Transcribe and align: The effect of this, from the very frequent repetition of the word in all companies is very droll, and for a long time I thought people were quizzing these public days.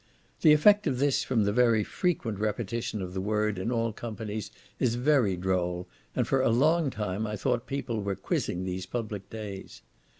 The 0.41 0.51
effect 0.51 0.87
of 0.87 0.97
this, 0.97 1.23
from 1.23 1.43
the 1.43 1.53
very 1.53 1.83
frequent 1.83 2.39
repetition 2.39 3.03
of 3.03 3.13
the 3.13 3.21
word 3.21 3.59
in 3.59 3.71
all 3.71 3.93
companies 3.93 4.49
is 4.79 4.95
very 4.95 5.37
droll, 5.37 5.87
and 6.15 6.27
for 6.27 6.41
a 6.41 6.49
long 6.49 6.89
time 6.89 7.27
I 7.27 7.35
thought 7.35 7.67
people 7.67 8.01
were 8.01 8.15
quizzing 8.15 8.63
these 8.65 8.87
public 8.87 9.29
days. 9.29 9.83